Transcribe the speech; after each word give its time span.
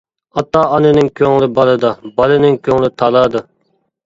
-ئاتا-ئانىنىڭ 0.09 1.11
كۆڭلى 1.19 1.49
بالىدا، 1.59 1.93
بالىنىڭ 2.17 2.59
كۆڭلى 2.69 2.91
تالادا. 3.05 3.45